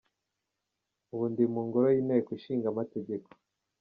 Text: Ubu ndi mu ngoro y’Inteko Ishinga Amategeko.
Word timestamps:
Ubu 1.13 1.25
ndi 1.31 1.43
mu 1.53 1.61
ngoro 1.67 1.87
y’Inteko 1.95 2.29
Ishinga 2.37 2.67
Amategeko. 2.73 3.27